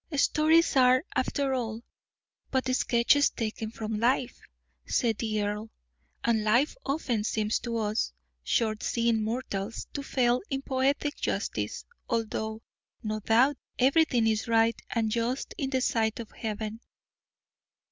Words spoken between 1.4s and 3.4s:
all, but sketches